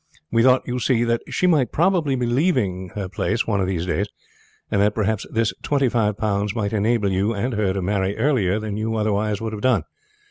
We 0.31 0.41
thought, 0.41 0.63
you 0.67 0.79
see, 0.79 1.03
that 1.03 1.21
she 1.29 1.45
might 1.45 1.71
probably 1.71 2.15
be 2.15 2.25
leaving 2.25 2.89
her 2.95 3.07
place 3.07 3.45
one 3.45 3.61
of 3.61 3.67
these 3.67 3.85
days, 3.85 4.07
and 4.71 4.81
that 4.81 4.95
perhaps 4.95 5.27
this 5.29 5.53
twenty 5.61 5.89
five 5.89 6.17
pounds 6.17 6.55
might 6.55 6.73
enable 6.73 7.11
you 7.11 7.33
and 7.33 7.53
her 7.53 7.71
to 7.71 7.83
marry 7.83 8.17
earlier 8.17 8.59
than 8.59 8.77
you 8.77 8.95
otherwise 8.95 9.41
would 9.41 9.53
have 9.53 9.61
done. 9.61 9.83